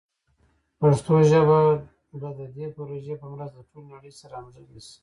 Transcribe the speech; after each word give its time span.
پښتو 0.79 1.13
ژبه 1.29 1.59
به 2.19 2.29
د 2.39 2.41
دې 2.55 2.65
پروژې 2.75 3.15
په 3.21 3.27
مرسته 3.33 3.59
د 3.61 3.65
ټولې 3.69 3.87
نړۍ 3.93 4.11
سره 4.19 4.33
همغږي 4.41 4.79
شي. 4.87 4.97